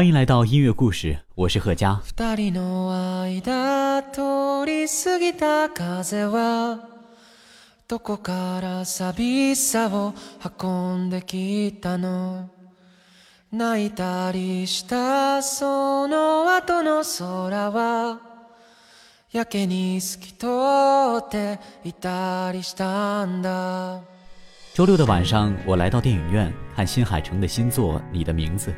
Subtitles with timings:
[0.00, 2.00] 欢迎来到音乐故事，我是贺佳。
[2.16, 2.24] 周
[24.86, 28.70] 六的晚上，我来到电影院看新海诚的新作《你的名字》。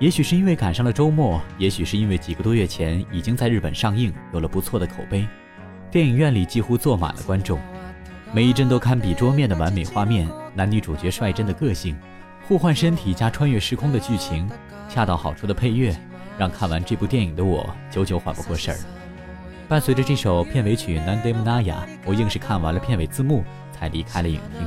[0.00, 5.24] 也许是因为赶上了周末，也许是因为几个多月前已经在日本上映，有了不错的口碑。
[5.90, 7.60] 电影院里几乎坐满了观众，
[8.32, 11.96] 每一帧都堪比桌面的完美画面，男女主角率真的个性，
[12.48, 14.50] 互换身体加穿越时空的剧情，
[14.88, 15.94] 恰到好处的配乐，
[16.36, 18.80] 让看完这部电影的我久久缓不过神儿。
[19.68, 21.64] 伴随着这首片尾曲《Nandem Naya》，
[22.04, 24.66] 我硬是看完了片尾字幕才离开了影厅。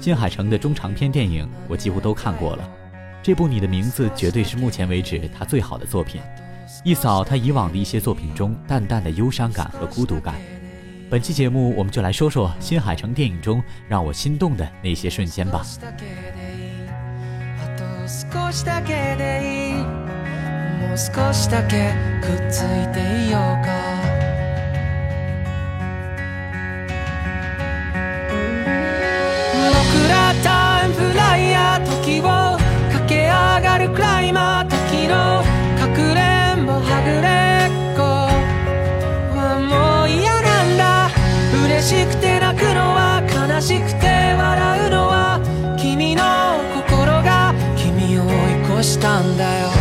[0.00, 2.77] 新海诚的中长篇电影我几乎都看过了。
[3.28, 6.18] 这部《你的名字》绝对是目前为止他最好的作品，
[6.82, 10.34] 一扫他以往的一些作品中淡淡的忧伤感和孤独感。
[11.10, 15.62] 本期节目我们就来说说新海诚电影中让我心动的那些瞬间吧。
[43.58, 44.06] 悲しくて
[44.38, 45.40] 笑うのは
[45.76, 46.22] 君の
[46.86, 49.77] 心が君を追い越したんだよ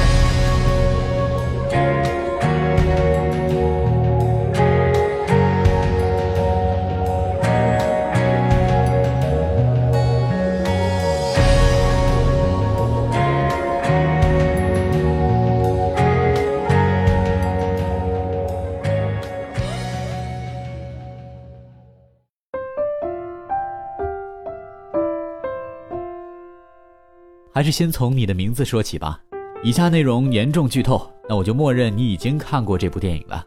[27.57, 29.19] 还是先从你的名字说起吧。
[29.63, 33.43] 以下内容严重剧透，那我就默认你已经看过这部电影了。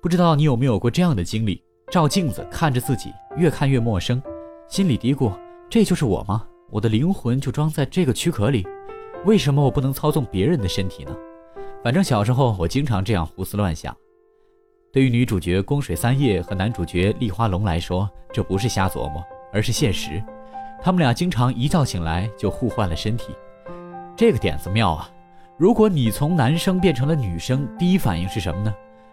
[0.00, 4.22] 不知道你有没有过这样的经历：照镜子，看着自己，越看越陌生，
[4.68, 5.32] 心里嘀咕
[5.68, 6.46] ：“这就是我吗？
[6.70, 8.64] 我的灵魂就装在这个躯壳里，
[9.24, 11.10] 为什么我不能操纵别人的身体呢？”
[11.82, 13.92] 反正小时候我经常这样胡思乱想。
[14.92, 19.20] 对于女主角宫水三叶和男主角立花龙来说，这不是瞎琢磨，
[19.52, 20.22] 而是现实。
[20.84, 23.34] 他们俩经常一觉醒来就互换了身体，
[24.14, 25.08] 这个点子妙啊！
[25.56, 28.70] 如果你从男生变成了女生，第一反应是什么呢？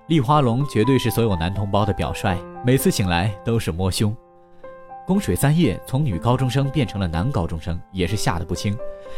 [0.07, 4.13] 丽花龙绝对是所有男同胞的表率，每次醒来都是摸胸。
[5.07, 8.75] 宫水三叶从女高中生变成了男高中生，也是吓得不轻。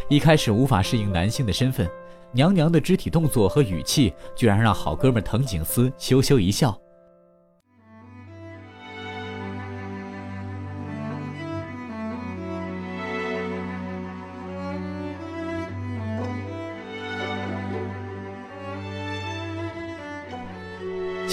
[0.08, 1.90] 一开始无法适应男性的身份，
[2.34, 6.80] 娘娘的肢体动作和语气，居然让好哥们藤井司羞羞一笑。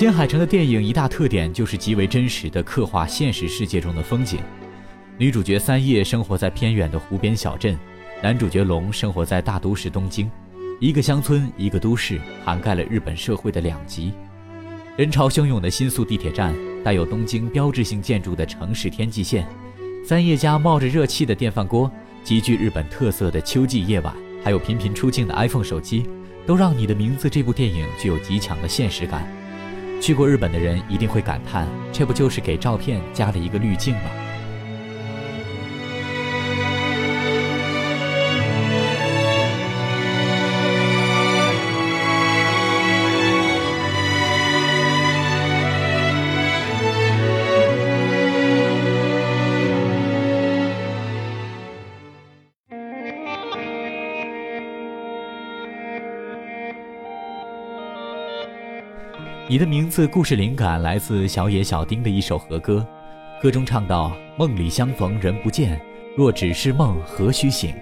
[0.00, 4.38] 新海诚的电影一大特点就是极为真实的刻画现实世界中的风景。
[5.18, 7.78] 女主角三叶生活在偏远的湖边小镇，
[8.22, 10.26] 男主角龙生活在大都市东京，
[10.80, 14.10] 一个乡村，一个都市，涵盖了日本社会的两极。
[14.96, 19.46] 人潮汹涌的新宿地铁站，带有东京标志性建筑的城市天际线，
[20.02, 21.92] 三叶家冒着热气的电饭锅，
[22.24, 26.08] 极具日本特色的秋季夜晚，还有频频出镜的 iPhone 手机，
[26.46, 29.30] 都让你的名字这部电影具有极强的现实感。
[30.00, 34.19] 去过日本的人一定会感叹：这不就是给照片加了一个滤镜吗？
[59.50, 62.86] 你的名字故事灵感来自小野小町的一首和歌，
[63.42, 65.76] 歌中唱到：“梦里相逢人不见，
[66.16, 67.74] 若只是梦何须醒？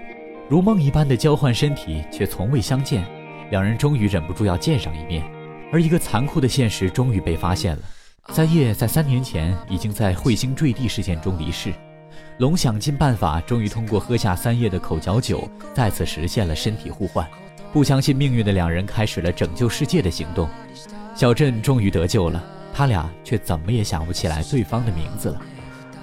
[0.49, 3.05] 如梦一般的交换身体，却从未相见。
[3.51, 5.23] 两人终于忍不住要见上一面，
[5.71, 7.83] 而一个残酷的现实终于被发现了。
[8.31, 11.71] 三叶在三年前已经在彗星坠地事件中离世，
[12.39, 17.29] 龙想尽办法，终于通过喝下三叶的口角酒，再次实现了身体互换。
[17.75, 20.49] 不相信命运的两人开始了拯救世界的行动。”
[21.19, 22.41] 小镇终于得救了，
[22.73, 25.41] 他俩却怎么也想不起来对方的名字了。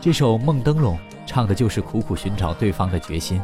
[0.01, 3.41] 这首《梦灯笼》唱的就是苦苦寻找对方的决心。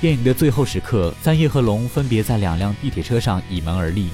[0.00, 4.08] 电影的最后时刻，三叶和龙分别在两辆地铁车上倚门而立，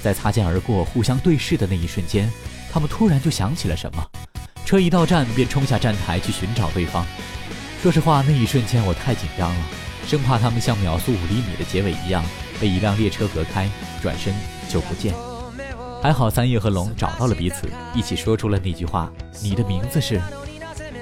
[0.00, 2.30] 在擦肩而过、互相对视的那一瞬间，
[2.72, 4.06] 他们突然就想起了什么。
[4.64, 7.04] 车一到站，便冲下站台去寻找对方。
[7.82, 9.64] 说实话，那一瞬间我太紧张了，
[10.06, 12.24] 生怕他们像秒速五厘米的结尾一样，
[12.60, 13.68] 被一辆列车隔开，
[14.00, 14.32] 转身。
[14.70, 15.12] 久不见，
[16.00, 19.12] 还好三叶和龙找到了彼此，一起说出了那句话
[19.42, 20.20] ：“你的名字是。”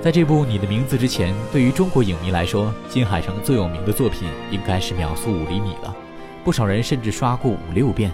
[0.02, 5.94] 在这部《你的名字》之前，对于中国影迷来说，新海诚最有名的作品应该是《秒速五厘米》了。
[6.43, 8.11] 不少人甚至刷过五六遍。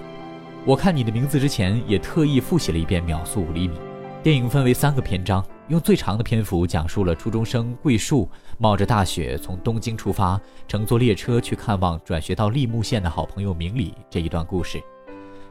[0.65, 3.77] 我看《你的名字》之前，也特意复习了一遍《秒速五厘米》。
[4.21, 8.29] 电影分为三个篇章，用最长的篇幅讲述了初中生桂树
[8.59, 14.83] 冒着大雪从东京出发，乘坐列车去看望转学到立木县的好朋友明里这一段故事。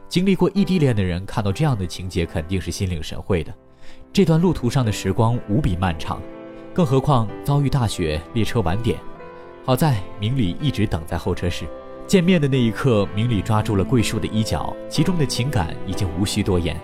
[0.06, 3.50] 经历过异地恋的人看到这样的情节，肯定是心领神会的。
[4.16, 6.18] 这段路途上的时光无比漫长，
[6.72, 8.98] 更何况遭遇大雪，列车晚点。
[9.62, 11.66] 好在明里一直等在候车室，
[12.06, 16.74] 见面的那一刻，明里抓住了桂树的衣角，其中的情感已经无需多言。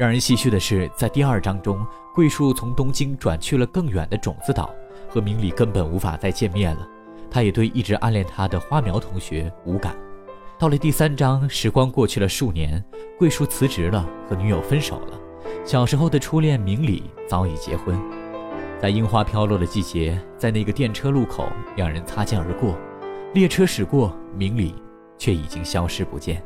[0.00, 4.74] 让人唏嘘的是，在第二章中，桂树从东京转去了更远的种子岛，
[5.06, 6.88] 和明里根本无法再见面了。
[7.30, 9.94] 他也对一直暗恋他的花苗同学无感。
[10.58, 12.82] 到了第三章，时光过去了数年，
[13.18, 15.20] 桂树辞职了，和女友分手了。
[15.66, 17.94] 小时候的初恋明里早已结婚。
[18.80, 21.44] 在樱花飘落的季节，在那个电车路口，
[21.76, 22.74] 两人擦肩而过，
[23.34, 24.74] 列车驶过，明里
[25.18, 26.42] 却已经消失不见。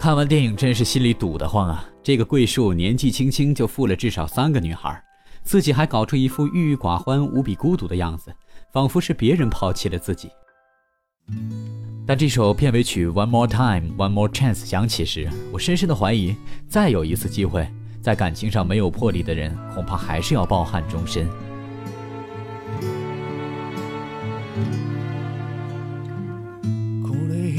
[0.00, 1.84] 看完电影真是心里堵得慌啊！
[2.02, 4.98] 这个桂树年纪轻轻就负了至少三个女孩，
[5.42, 8.32] 自己还搞出一副郁郁寡欢、无比孤独的样子，
[8.72, 10.30] 仿佛是别人抛弃了自己。
[12.06, 16.34] 但这首片尾曲《One More Time, One More Chance》响起时，我深深的怀疑：
[16.66, 17.68] 再有一次机会，
[18.00, 21.28] 在感情上没有魄力的人，恐怕还是要抱憾终身。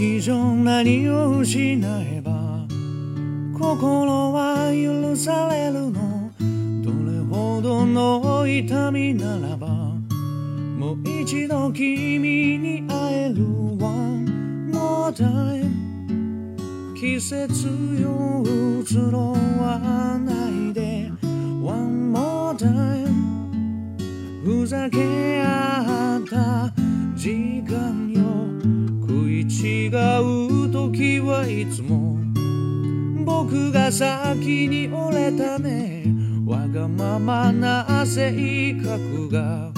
[0.04, 2.68] 以上何を失えば
[3.54, 6.32] 心は許されるの
[6.84, 12.18] どれほどの痛みならばもう一度君
[12.58, 13.46] に会える
[13.80, 15.70] One more time
[16.96, 17.68] 季節
[18.02, 18.42] よ
[18.82, 21.12] 移ろわないで
[21.62, 23.08] One more time
[24.44, 26.74] ふざけ合った
[27.16, 28.22] 時間よ
[29.44, 32.16] 違う時はいつも
[33.26, 36.04] 僕が先に折れたね
[36.46, 39.72] わがままな性格が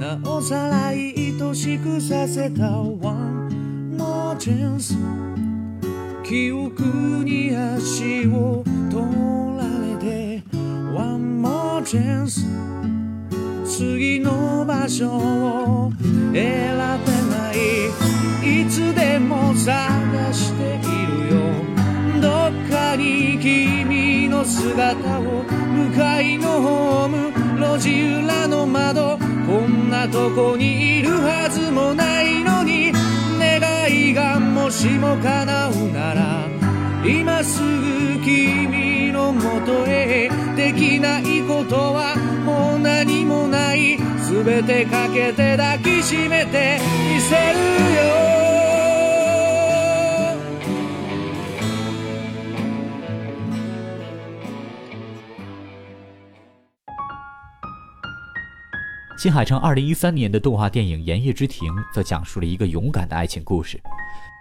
[0.00, 1.14] なおさら愛
[1.54, 4.94] しくさせた One more chance
[6.22, 6.74] 記憶
[7.24, 9.04] に足を取
[9.58, 10.42] られて
[10.94, 12.40] One more chance
[13.66, 15.92] 次の場所を
[16.32, 16.34] 選
[17.08, 17.15] べ
[19.64, 21.40] 探しているよ
[22.20, 32.92] どっかに君の姿を向かいのホーム路地裏の窓こんなとこにいるはずもないのに
[33.38, 36.44] 願いがもしも叶うなら
[37.06, 43.96] 今すぐ君のもとへできないことはもう何もない
[44.28, 46.78] 全てかけて抱きしめて
[47.14, 48.45] みせるよ
[59.18, 63.80] 新海诚2013年的动画电影《炎夜之亭》则讲述了一个勇敢的爱情故事。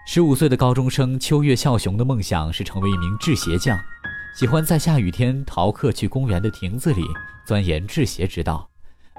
[0.05, 3.79] 十五岁的高中生秋月孝雄的梦想是成为一名制鞋匠，
[4.35, 7.05] 喜欢在下雨天逃课去公园的亭子里
[7.47, 8.69] 钻研制鞋之道。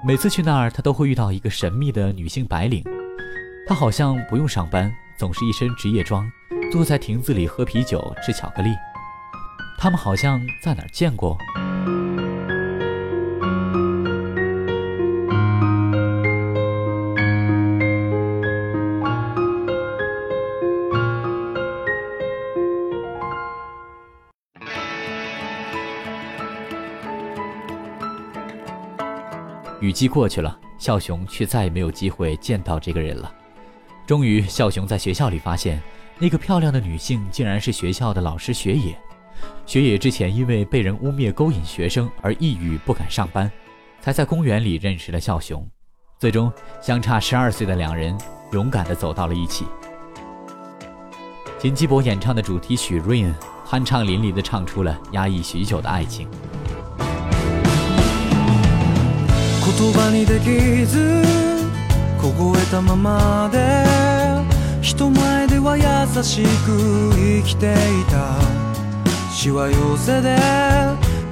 [0.05, 2.83] 每次去那儿，他都会遇到一个神秘的女性白领。
[3.67, 6.23] 她好像不用上班，总是一身职业装，
[6.71, 8.69] 坐在亭子里喝啤酒、吃巧克力。
[9.79, 11.35] 他们好像在哪儿见过？
[29.97, 33.33] 机过去了，孝雄却再也没有机会见到这个人了。
[34.05, 35.81] 终于，孝雄在学校里发现，
[36.19, 38.95] 那个漂亮的女性竟然是学校的老师雪野。
[39.65, 43.51] 雪野之前因为被人污蔑勾引学生而抑郁，不敢上班，
[43.99, 45.67] 才在公园里认识了孝雄。
[46.19, 48.15] 最终，相差十二岁的两人
[48.51, 49.65] 勇敢地走到了一起。
[51.57, 53.33] 金基博演唱的主题曲《Rain》，
[53.65, 56.29] 酣畅淋漓地唱出了压抑许久的爱情。
[59.69, 61.21] 言葉にできず
[62.21, 63.83] 凍えたままで
[64.81, 67.73] 人前では優しく生きてい
[68.05, 68.37] た
[69.31, 70.37] しわ寄せで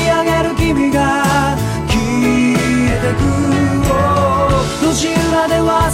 [5.80, 5.86] 七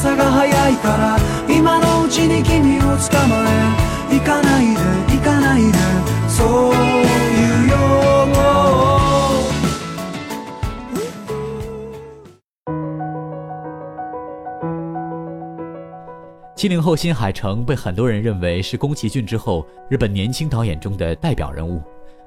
[16.69, 21.83] 零后新海诚被很多人认为是宫崎骏之后日本年轻导演中的代表人物，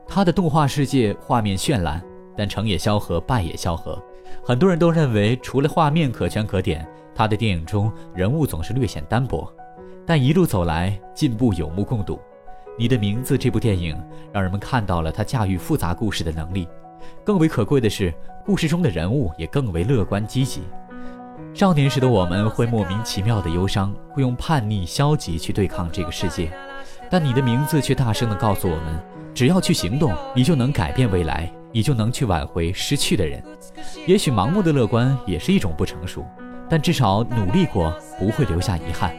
[0.08, 2.00] 他的动画世界画面绚烂，
[2.38, 3.98] 但成也萧何败也萧何，
[4.44, 6.88] 很多人都认为除了画面可圈可点。
[7.18, 9.52] 他的电影中人物总是略显单薄，
[10.06, 12.20] 但一路走来进步有目共睹。
[12.78, 14.00] 你的名字这部电影
[14.32, 16.68] 让人们看到了他驾驭复杂故事的能力，
[17.26, 18.14] 更为可贵的是，
[18.46, 20.62] 故事中的人物也更为乐观积极。
[21.56, 26.52] 少年时的我们会莫名其妙的忧伤，会用叛逆消极去对抗这个世界，
[27.10, 33.44] 但你的名字却大声地告诉我们：只要去行动，你就能改变未来，你就能去挽回失去的人。
[34.06, 36.24] 也许盲目的乐观也是一种不成熟。
[36.70, 39.12] 但至少努力过，不会留下遗憾。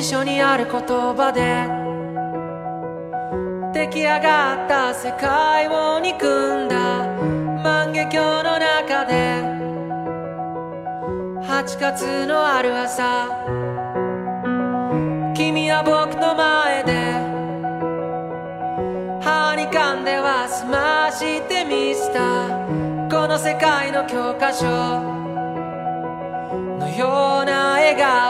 [0.00, 0.80] 辞書にある言
[1.16, 1.66] 葉で
[3.80, 7.04] 出来上がった世界を憎んだ
[7.64, 9.42] 万華鏡の中で
[11.44, 13.26] 8月のある朝
[15.34, 16.92] 君は僕の前で
[19.26, 22.46] 歯に噛んでは済ましてみせた
[23.10, 24.64] この世界の教科書
[26.78, 28.27] のような笑顔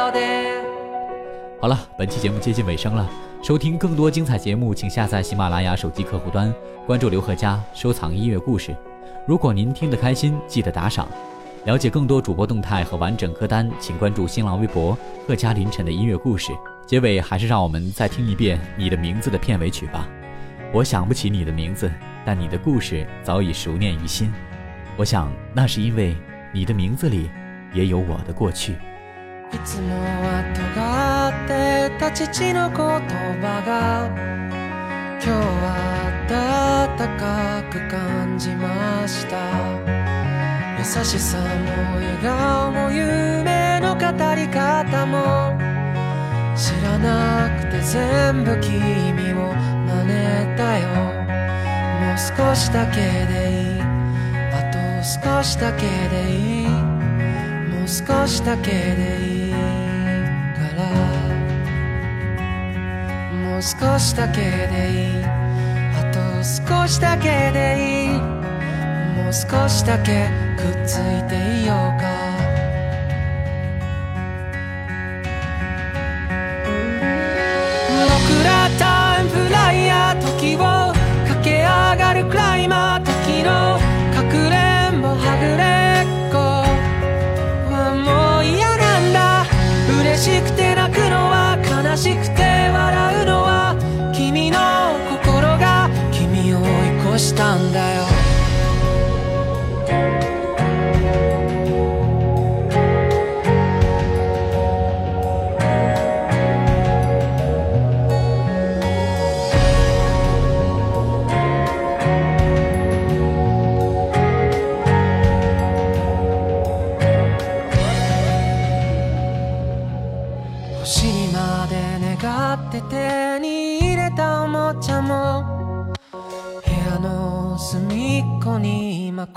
[1.60, 3.08] 好了，本期节目接近尾声了。
[3.42, 6.52] 收听更多精彩节目，请下载喜马拉雅手机客户端，
[6.86, 8.74] 关注刘贺佳，收藏音乐故事。
[9.26, 11.08] 如果您听得开心，记得打赏。
[11.64, 14.96] 了解更多主播动态和完整歌单，请关注新浪微博
[15.26, 16.52] “贺佳凌晨”的音乐故事。
[16.86, 20.08] 结尾还是让我们再听一遍《你的名字》的片尾曲吧。
[20.72, 21.90] 我想不起你的名字，
[22.24, 24.32] 但你的故事早已熟念于心。
[24.96, 26.14] 我想那是因为
[26.54, 27.28] 你的名字里
[27.74, 28.76] 也有我的过去。
[29.52, 34.08] いつもは尖ってた父の言葉が
[35.22, 38.68] 今日は暖かく感じま
[39.08, 39.38] した
[40.78, 44.04] 優しさも笑顔も夢の語
[44.36, 45.56] り方も
[46.54, 50.86] 知らなくて全部君を真似たよ
[52.02, 53.00] もう少しだけ
[53.32, 53.80] でいい
[54.52, 56.68] あと少しだけでいい
[57.72, 59.37] もう少しだけでいい
[63.60, 68.08] 少しだけでいいあと少しだけでいい
[69.22, 72.27] もう少しだけくっついていようか